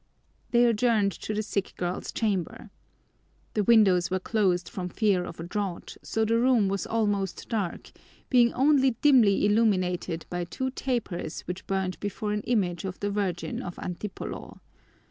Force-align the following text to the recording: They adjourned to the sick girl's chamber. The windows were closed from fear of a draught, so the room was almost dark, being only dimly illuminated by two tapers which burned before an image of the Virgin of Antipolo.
They 0.49 0.65
adjourned 0.65 1.11
to 1.11 1.31
the 1.31 1.43
sick 1.43 1.75
girl's 1.77 2.11
chamber. 2.11 2.71
The 3.53 3.63
windows 3.63 4.09
were 4.09 4.19
closed 4.19 4.67
from 4.67 4.89
fear 4.89 5.23
of 5.23 5.39
a 5.39 5.43
draught, 5.43 5.99
so 6.01 6.25
the 6.25 6.39
room 6.39 6.69
was 6.69 6.87
almost 6.87 7.47
dark, 7.49 7.91
being 8.27 8.51
only 8.53 8.97
dimly 9.03 9.45
illuminated 9.45 10.25
by 10.27 10.45
two 10.45 10.71
tapers 10.71 11.41
which 11.41 11.67
burned 11.67 11.99
before 11.99 12.33
an 12.33 12.41
image 12.47 12.83
of 12.83 12.99
the 12.99 13.11
Virgin 13.11 13.61
of 13.61 13.75
Antipolo. 13.77 14.59